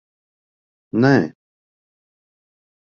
Nē. 1.03 1.13